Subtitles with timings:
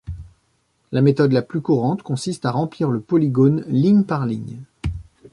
[0.91, 4.57] La méthode la plus courante consiste à remplir le polygone ligne par ligne.